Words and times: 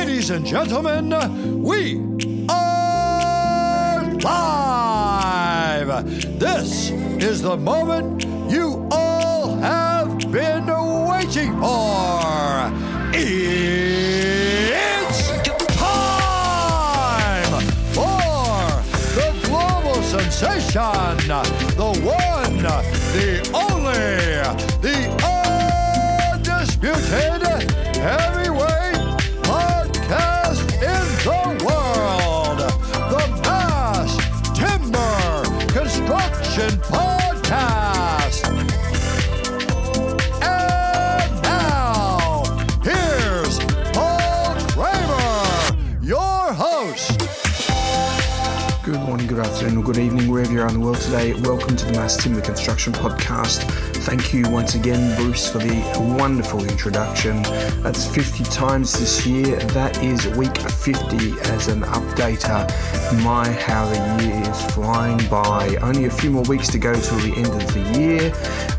Ladies 0.00 0.30
and 0.30 0.46
gentlemen, 0.46 1.10
we 1.62 2.00
are 2.48 4.02
live. 4.14 5.88
This 6.38 6.88
is 7.22 7.42
the 7.42 7.58
moment 7.58 8.24
you 8.50 8.88
all 8.90 9.56
have 9.56 10.18
been 10.32 10.64
waiting 11.06 11.52
for. 11.60 12.72
It's 13.12 13.68
time 15.76 17.52
for 17.92 18.82
the 19.14 19.34
global 19.44 20.02
sensation, 20.02 21.30
Construction 35.72 36.70
Podcast. 36.80 38.44
And 40.42 41.42
now, 41.42 42.42
here's 42.82 43.58
Paul 43.94 44.56
Kramer, 44.72 46.02
your 46.02 46.52
host. 46.52 47.18
Good 48.84 49.00
morning, 49.02 49.28
good 49.28 49.38
afternoon, 49.38 49.82
good 49.82 49.98
evening, 49.98 50.28
wherever 50.28 50.52
you 50.52 50.60
are 50.60 50.66
in 50.66 50.74
the 50.74 50.80
world 50.80 51.00
today. 51.00 51.34
Welcome 51.34 51.76
to 51.76 51.86
the 51.86 51.92
Mass 51.92 52.16
Timber 52.16 52.40
Construction 52.40 52.92
Podcast. 52.92 53.64
Thank 54.00 54.32
you 54.32 54.48
once 54.48 54.76
again, 54.76 55.14
Bruce, 55.16 55.52
for 55.52 55.58
the 55.58 56.16
wonderful 56.18 56.64
introduction. 56.64 57.42
That's 57.82 58.06
50 58.06 58.44
times 58.44 58.98
this 58.98 59.26
year. 59.26 59.58
That 59.58 60.02
is 60.02 60.26
week 60.38 60.56
50 60.56 61.38
as 61.50 61.68
an 61.68 61.82
updater. 61.82 62.66
My, 63.22 63.50
how 63.52 63.84
the 63.90 64.24
year 64.24 64.50
is 64.50 64.62
flying 64.72 65.18
by. 65.28 65.76
Only 65.82 66.06
a 66.06 66.10
few 66.10 66.30
more 66.30 66.44
weeks 66.44 66.68
to 66.68 66.78
go 66.78 66.94
till 66.94 67.18
the 67.18 67.34
end 67.36 67.62
of 67.62 67.74
the 67.74 68.00
year. 68.00 68.32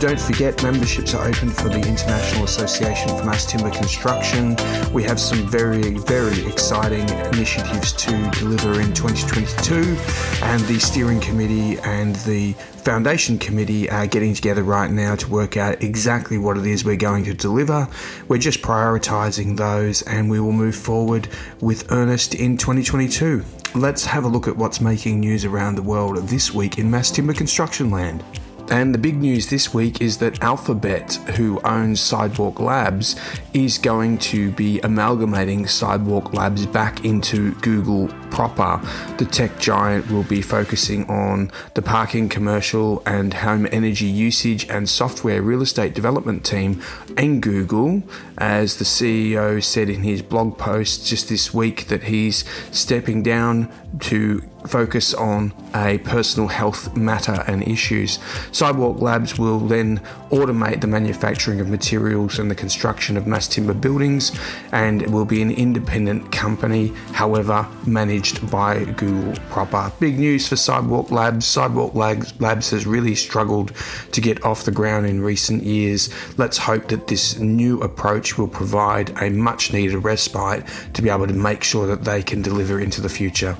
Don't 0.00 0.20
forget, 0.20 0.60
memberships 0.64 1.14
are 1.14 1.24
open 1.24 1.50
for 1.50 1.68
the 1.68 1.78
International 1.78 2.44
Association 2.44 3.16
for 3.16 3.22
Mass 3.22 3.46
Timber 3.46 3.70
Construction. 3.70 4.56
We 4.92 5.04
have 5.04 5.20
some 5.20 5.48
very, 5.48 5.96
very 5.98 6.44
exciting 6.44 7.08
initiatives 7.32 7.92
to 7.92 8.30
deliver 8.32 8.80
in 8.80 8.92
2022, 8.92 9.96
and 10.42 10.60
the 10.62 10.80
steering 10.80 11.20
committee 11.20 11.78
and 11.80 12.16
the 12.16 12.54
foundation 12.84 13.38
committee 13.38 13.88
are 13.88 14.06
getting 14.06 14.34
together 14.34 14.62
right 14.62 14.90
now 14.90 15.03
to 15.16 15.28
work 15.28 15.56
out 15.56 15.82
exactly 15.82 16.38
what 16.38 16.56
it 16.56 16.66
is 16.66 16.84
we're 16.84 16.96
going 16.96 17.24
to 17.24 17.34
deliver. 17.34 17.86
We're 18.28 18.38
just 18.38 18.62
prioritizing 18.62 19.56
those, 19.56 20.02
and 20.02 20.30
we 20.30 20.40
will 20.40 20.52
move 20.52 20.74
forward 20.74 21.28
with 21.60 21.92
earnest 21.92 22.34
in 22.34 22.56
2022. 22.56 23.44
Let's 23.74 24.04
have 24.06 24.24
a 24.24 24.28
look 24.28 24.48
at 24.48 24.56
what's 24.56 24.80
making 24.80 25.20
news 25.20 25.44
around 25.44 25.74
the 25.74 25.82
world 25.82 26.16
this 26.28 26.54
week 26.54 26.78
in 26.78 26.90
mass 26.90 27.10
timber 27.10 27.34
construction 27.34 27.90
land. 27.90 28.24
And 28.70 28.94
the 28.94 28.98
big 28.98 29.16
news 29.16 29.48
this 29.48 29.74
week 29.74 30.00
is 30.00 30.16
that 30.18 30.42
Alphabet, 30.42 31.14
who 31.36 31.60
owns 31.64 32.00
Sidewalk 32.00 32.60
Labs, 32.60 33.16
is 33.52 33.76
going 33.76 34.16
to 34.18 34.52
be 34.52 34.80
amalgamating 34.80 35.66
Sidewalk 35.66 36.32
Labs 36.32 36.64
back 36.64 37.04
into 37.04 37.52
Google 37.56 38.08
proper. 38.34 38.80
The 39.18 39.26
tech 39.26 39.60
giant 39.60 40.10
will 40.10 40.24
be 40.24 40.42
focusing 40.42 41.08
on 41.08 41.52
the 41.74 41.82
parking, 41.82 42.28
commercial, 42.28 43.00
and 43.06 43.32
home 43.32 43.68
energy 43.70 44.06
usage 44.06 44.68
and 44.68 44.88
software 44.88 45.40
real 45.40 45.62
estate 45.62 45.94
development 45.94 46.44
team 46.44 46.82
and 47.16 47.40
Google. 47.40 48.02
As 48.36 48.78
the 48.78 48.84
CEO 48.84 49.62
said 49.62 49.88
in 49.88 50.02
his 50.02 50.20
blog 50.20 50.58
post 50.58 51.06
just 51.06 51.28
this 51.28 51.54
week, 51.54 51.86
that 51.86 52.02
he's 52.02 52.44
stepping 52.72 53.22
down 53.22 53.72
to 54.00 54.42
focus 54.66 55.12
on 55.14 55.52
a 55.74 55.98
personal 55.98 56.48
health 56.48 56.96
matter 56.96 57.44
and 57.46 57.66
issues. 57.68 58.18
Sidewalk 58.50 59.00
Labs 59.00 59.38
will 59.38 59.60
then 59.60 59.98
automate 60.30 60.80
the 60.80 60.86
manufacturing 60.86 61.60
of 61.60 61.68
materials 61.68 62.38
and 62.38 62.50
the 62.50 62.54
construction 62.54 63.16
of 63.16 63.26
mass 63.26 63.46
timber 63.46 63.74
buildings 63.74 64.32
and 64.72 65.06
will 65.12 65.26
be 65.26 65.42
an 65.42 65.50
independent 65.50 66.32
company, 66.32 66.88
however, 67.12 67.66
managed 67.86 68.23
by 68.50 68.84
Google 68.84 69.34
proper. 69.50 69.92
Big 70.00 70.18
news 70.18 70.48
for 70.48 70.56
Sidewalk 70.56 71.10
Labs. 71.10 71.46
Sidewalk 71.46 71.94
Labs 71.94 72.70
has 72.70 72.86
really 72.86 73.14
struggled 73.14 73.72
to 74.12 74.20
get 74.20 74.44
off 74.44 74.64
the 74.64 74.70
ground 74.70 75.06
in 75.06 75.20
recent 75.20 75.62
years. 75.62 76.08
Let's 76.38 76.56
hope 76.56 76.88
that 76.88 77.06
this 77.08 77.38
new 77.38 77.80
approach 77.82 78.38
will 78.38 78.48
provide 78.48 79.20
a 79.22 79.30
much 79.30 79.72
needed 79.72 79.98
respite 79.98 80.66
to 80.94 81.02
be 81.02 81.10
able 81.10 81.26
to 81.26 81.34
make 81.34 81.62
sure 81.62 81.86
that 81.86 82.04
they 82.04 82.22
can 82.22 82.40
deliver 82.42 82.80
into 82.80 83.00
the 83.00 83.08
future. 83.08 83.56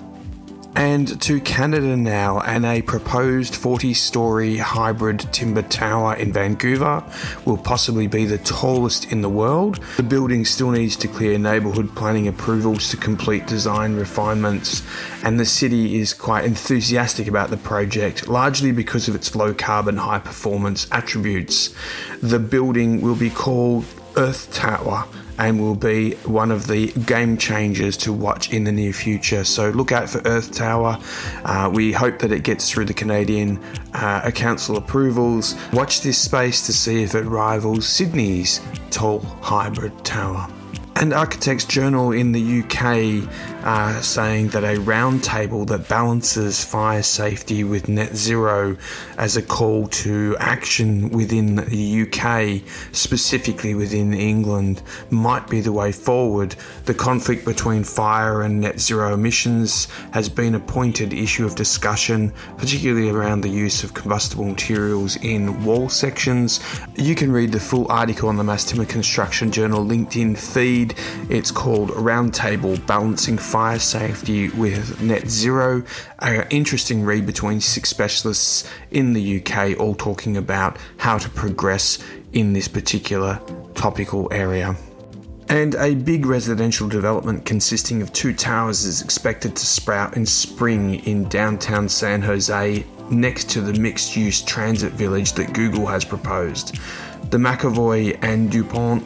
And 0.85 1.19
to 1.23 1.41
Canada 1.41 1.97
now, 1.97 2.41
and 2.41 2.67
a 2.67 2.83
proposed 2.83 3.57
40 3.57 3.95
story 3.95 4.59
hybrid 4.59 5.21
timber 5.33 5.63
tower 5.63 6.15
in 6.15 6.31
Vancouver 6.31 7.03
will 7.47 7.57
possibly 7.57 8.07
be 8.07 8.27
the 8.27 8.37
tallest 8.37 9.11
in 9.11 9.23
the 9.23 9.31
world. 9.31 9.83
The 9.97 10.03
building 10.03 10.45
still 10.45 10.71
needs 10.71 10.95
to 10.97 11.09
clear 11.09 11.39
neighbourhood 11.39 11.97
planning 11.97 12.29
approvals 12.29 12.91
to 12.91 12.99
complete 12.99 13.47
design 13.47 13.97
refinements, 13.97 14.83
and 15.23 15.41
the 15.41 15.47
city 15.47 15.99
is 16.01 16.13
quite 16.13 16.45
enthusiastic 16.45 17.29
about 17.29 17.49
the 17.49 17.57
project, 17.57 18.29
largely 18.29 18.71
because 18.71 19.09
of 19.09 19.15
its 19.15 19.35
low 19.35 19.55
carbon, 19.55 19.97
high 19.97 20.19
performance 20.19 20.87
attributes. 20.93 21.75
The 22.21 22.39
building 22.39 23.01
will 23.01 23.17
be 23.17 23.31
called 23.31 23.87
Earth 24.17 24.53
Tower 24.53 25.07
and 25.39 25.61
will 25.61 25.75
be 25.75 26.15
one 26.25 26.51
of 26.51 26.67
the 26.67 26.93
game 26.93 27.37
changers 27.37 27.97
to 27.97 28.13
watch 28.13 28.53
in 28.53 28.65
the 28.65 28.73
near 28.73 28.93
future. 28.93 29.45
So 29.45 29.71
look 29.71 29.93
out 29.93 30.09
for 30.09 30.23
Earth 30.25 30.53
Tower. 30.53 30.99
Uh, 31.45 31.71
we 31.73 31.93
hope 31.93 32.21
that 32.21 32.33
it 32.33 32.45
gets 32.45 32.71
through 32.71 32.85
the 32.85 32.95
Canadian 32.95 33.61
uh, 33.95 34.31
council 34.31 34.77
approvals. 34.77 35.57
Watch 35.73 36.03
this 36.03 36.19
space 36.19 36.67
to 36.67 36.73
see 36.73 37.03
if 37.03 37.15
it 37.15 37.23
rivals 37.23 37.87
Sydney's 37.87 38.61
tall 38.91 39.21
hybrid 39.41 40.05
tower. 40.05 40.49
And 40.97 41.13
Architects 41.13 41.65
Journal 41.65 42.13
in 42.13 42.33
the 42.33 42.63
UK 42.63 43.29
uh, 43.65 44.01
saying 44.03 44.49
that 44.49 44.63
a 44.63 44.79
roundtable 44.81 45.67
that 45.69 45.89
balances 45.89 46.63
fire 46.63 47.03
safety 47.03 47.65
with 47.65 47.89
net 47.89 48.15
zero 48.15 48.77
as 49.17 49.37
a 49.37 49.43
call 49.43 49.89
to 49.89 50.37
action 50.39 51.09
within 51.09 51.57
the 51.57 52.03
UK, 52.03 52.63
specifically 52.93 53.75
within 53.75 54.13
England, 54.13 54.83
might 55.11 55.49
be 55.49 55.61
the 55.61 55.73
way 55.73 55.93
forward. 55.93 56.55
The 56.85 56.95
conflict 56.95 57.47
between 57.47 57.85
fire 57.85 58.43
and 58.43 58.61
net 58.61 58.79
zero 58.79 59.15
emissions 59.15 59.89
has 60.13 60.29
been 60.29 60.55
a 60.55 60.61
pointed 60.61 61.15
issue 61.15 61.47
of 61.47 61.55
discussion, 61.55 62.35
particularly 62.59 63.09
around 63.09 63.41
the 63.41 63.49
use 63.49 63.83
of 63.83 63.95
combustible 63.95 64.45
materials 64.45 65.17
in 65.17 65.65
wall 65.65 65.89
sections. 65.89 66.61
You 66.97 67.15
can 67.15 67.33
read 67.33 67.51
the 67.51 67.61
full 67.61 67.91
article 67.91 68.29
on 68.29 68.37
the 68.37 68.45
Mass 68.45 68.67
Timber 68.67 68.85
Construction 68.85 69.51
Journal 69.51 69.85
LinkedIn 69.85 70.37
feed. 70.37 70.84
It's 71.31 71.51
called 71.51 71.91
Roundtable 71.91 72.85
Balancing 72.87 73.39
Fire 73.39 73.79
Safety 73.79 74.51
with 74.51 75.01
Net 75.01 75.29
Zero. 75.29 75.83
An 76.19 76.47
interesting 76.51 77.05
read 77.05 77.25
between 77.25 77.61
six 77.61 77.89
specialists 77.89 78.69
in 78.91 79.13
the 79.15 79.41
UK, 79.41 79.79
all 79.81 79.95
talking 79.95 80.37
about 80.37 80.77
how 80.99 81.17
to 81.17 81.29
progress 81.31 81.99
in 82.33 82.53
this 82.53 82.69
particular 82.69 83.41
topical 83.75 84.29
area. 84.33 84.77
And 85.49 85.75
a 85.75 85.95
big 85.95 86.27
residential 86.27 86.89
development 86.89 87.45
consisting 87.45 88.03
of 88.03 88.13
two 88.13 88.35
towers 88.35 88.85
is 88.85 89.03
expected 89.03 89.55
to 89.57 89.67
sprout 89.67 90.17
in 90.17 90.27
spring 90.27 90.97
in 91.07 91.29
downtown 91.29 91.89
San 91.89 92.23
Jose 92.23 92.85
next 93.11 93.51
to 93.51 93.61
the 93.61 93.79
mixed 93.79 94.17
use 94.17 94.43
transit 94.43 94.93
village 94.93 95.33
that 95.35 95.53
Google 95.53 95.87
has 95.87 96.05
proposed. 96.05 96.77
The 97.31 97.39
McEvoy 97.39 98.19
and 98.23 98.51
DuPont 98.51 99.05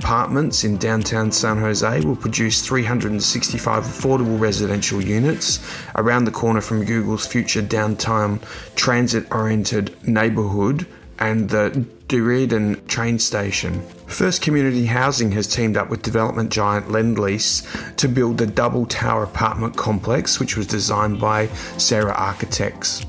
apartments 0.00 0.64
in 0.64 0.78
downtown 0.78 1.30
San 1.30 1.58
Jose 1.58 2.00
will 2.00 2.16
produce 2.16 2.62
365 2.62 3.84
affordable 3.84 4.40
residential 4.40 4.98
units 4.98 5.60
around 5.94 6.24
the 6.24 6.30
corner 6.30 6.62
from 6.62 6.86
Google's 6.86 7.26
future 7.26 7.60
downtown 7.60 8.40
transit 8.76 9.30
oriented 9.30 9.94
neighborhood 10.08 10.86
and 11.18 11.50
the 11.50 11.84
Diridon 12.08 12.88
train 12.88 13.18
station. 13.18 13.82
First 14.06 14.40
Community 14.40 14.86
Housing 14.86 15.32
has 15.32 15.46
teamed 15.46 15.76
up 15.76 15.90
with 15.90 16.00
development 16.00 16.50
giant 16.50 16.88
Lendlease 16.88 17.96
to 17.96 18.08
build 18.08 18.38
the 18.38 18.46
double 18.46 18.86
tower 18.86 19.24
apartment 19.24 19.76
complex, 19.76 20.40
which 20.40 20.56
was 20.56 20.66
designed 20.66 21.20
by 21.20 21.46
SERA 21.76 22.14
Architects. 22.14 23.04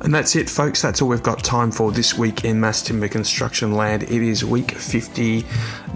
And 0.00 0.14
that's 0.14 0.36
it, 0.36 0.48
folks. 0.48 0.80
That's 0.80 1.02
all 1.02 1.08
we've 1.08 1.22
got 1.22 1.42
time 1.42 1.70
for 1.72 1.90
this 1.90 2.16
week 2.16 2.44
in 2.44 2.60
Mass 2.60 2.82
Timber 2.82 3.08
Construction 3.08 3.74
Land. 3.74 4.04
It 4.04 4.10
is 4.10 4.44
week 4.44 4.72
50, 4.72 5.44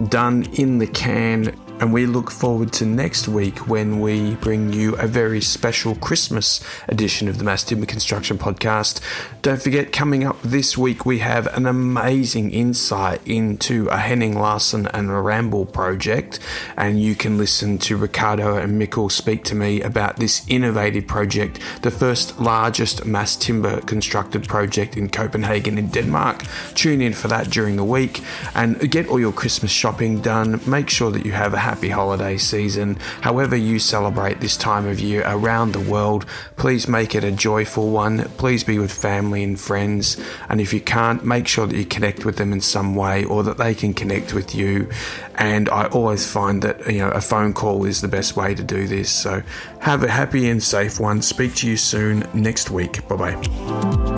done 0.09 0.43
in 0.53 0.77
the 0.77 0.87
can. 0.87 1.62
And 1.83 1.91
we 1.91 2.05
look 2.05 2.31
forward 2.31 2.71
to 2.73 2.85
next 2.85 3.27
week 3.27 3.67
when 3.67 3.99
we 3.99 4.35
bring 4.35 4.71
you 4.71 4.95
a 4.95 5.05
very 5.05 5.41
special 5.41 5.95
Christmas 5.95 6.63
edition 6.87 7.27
of 7.27 7.39
the 7.39 7.43
Mass 7.43 7.61
Timber 7.61 7.85
Construction 7.85 8.37
Podcast. 8.37 9.01
Don't 9.41 9.61
forget, 9.61 9.91
coming 9.91 10.23
up 10.23 10.41
this 10.43 10.77
week, 10.77 11.05
we 11.05 11.19
have 11.19 11.45
an 11.47 11.65
amazing 11.65 12.51
insight 12.51 13.19
into 13.27 13.89
a 13.89 13.97
Henning 13.97 14.39
Larsen 14.39 14.87
and 14.93 15.09
a 15.09 15.15
Ramboll 15.15 15.69
project. 15.69 16.39
And 16.77 17.01
you 17.01 17.15
can 17.15 17.37
listen 17.37 17.77
to 17.79 17.97
Ricardo 17.97 18.55
and 18.55 18.81
Mikkel 18.81 19.11
speak 19.11 19.43
to 19.43 19.55
me 19.55 19.81
about 19.81 20.15
this 20.15 20.45
innovative 20.47 21.05
project, 21.05 21.59
the 21.81 21.91
first 21.91 22.39
largest 22.39 23.05
mass 23.05 23.35
timber 23.35 23.81
constructed 23.81 24.47
project 24.47 24.95
in 24.95 25.09
Copenhagen 25.09 25.77
in 25.77 25.89
Denmark. 25.89 26.43
Tune 26.75 27.01
in 27.01 27.11
for 27.11 27.27
that 27.27 27.49
during 27.49 27.75
the 27.75 27.83
week 27.83 28.21
and 28.55 28.89
get 28.89 29.09
all 29.09 29.19
your 29.19 29.33
Christmas 29.33 29.71
shopping 29.71 30.21
done. 30.21 30.61
Make 30.65 30.89
sure 30.89 31.11
that 31.11 31.25
you 31.25 31.33
have 31.33 31.53
a 31.53 31.72
happy 31.73 31.89
holiday 31.89 32.37
season. 32.37 32.95
However, 33.21 33.55
you 33.55 33.79
celebrate 33.79 34.39
this 34.39 34.55
time 34.55 34.85
of 34.85 34.99
year 34.99 35.23
around 35.25 35.71
the 35.71 35.79
world, 35.79 36.23
please 36.55 36.87
make 36.87 37.15
it 37.15 37.23
a 37.23 37.31
joyful 37.31 37.89
one. 37.89 38.25
Please 38.37 38.63
be 38.63 38.77
with 38.77 38.91
family 38.91 39.43
and 39.43 39.59
friends. 39.59 40.21
And 40.49 40.61
if 40.61 40.71
you 40.71 40.79
can't, 40.79 41.25
make 41.25 41.47
sure 41.47 41.65
that 41.65 41.75
you 41.75 41.83
connect 41.83 42.25
with 42.25 42.37
them 42.37 42.53
in 42.53 42.61
some 42.61 42.93
way 42.93 43.25
or 43.25 43.41
that 43.41 43.57
they 43.57 43.73
can 43.73 43.95
connect 43.95 44.35
with 44.35 44.53
you. 44.53 44.87
And 45.33 45.67
I 45.69 45.87
always 45.87 46.31
find 46.31 46.61
that 46.61 46.85
you 46.85 46.99
know 46.99 47.09
a 47.09 47.21
phone 47.21 47.53
call 47.53 47.85
is 47.85 48.01
the 48.01 48.07
best 48.07 48.35
way 48.35 48.53
to 48.53 48.63
do 48.63 48.85
this. 48.85 49.09
So 49.09 49.41
have 49.79 50.03
a 50.03 50.11
happy 50.11 50.51
and 50.51 50.61
safe 50.61 50.99
one. 50.99 51.23
Speak 51.23 51.55
to 51.55 51.67
you 51.67 51.75
soon 51.75 52.27
next 52.35 52.69
week. 52.69 53.07
Bye 53.07 53.15
bye. 53.15 54.12